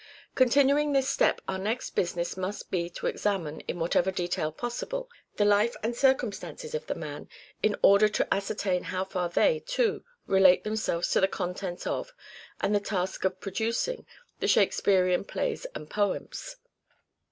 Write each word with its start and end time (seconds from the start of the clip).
Continuing 0.33 0.93
this 0.93 1.07
step 1.07 1.41
our 1.47 1.59
next 1.59 1.91
business 1.91 2.35
must 2.35 2.71
be 2.71 2.89
to 2.89 3.05
examine, 3.05 3.59
in 3.67 3.77
whatever 3.77 4.09
detail 4.09 4.51
possible, 4.51 5.07
the 5.35 5.45
life 5.45 5.75
and 5.83 5.95
circumstances 5.95 6.73
of 6.73 6.87
the 6.87 6.95
man 6.95 7.29
in 7.61 7.75
order 7.83 8.09
to 8.09 8.33
ascertain 8.33 8.85
how 8.85 9.05
far 9.05 9.29
they, 9.29 9.59
too, 9.59 10.03
relate 10.25 10.63
themselves 10.63 11.11
to 11.11 11.21
the 11.21 11.27
contents 11.27 11.85
of, 11.85 12.15
and 12.61 12.73
the 12.73 12.79
task 12.79 13.25
of 13.25 13.39
producing, 13.39 14.07
the 14.39 14.47
Shakespearean 14.47 15.23
plays 15.23 15.65
and 15.75 15.87
poems. 15.87 16.55